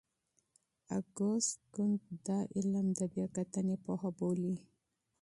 [0.97, 4.55] اګوست کُنت دا علم د بیا کتنې پوهه بولي.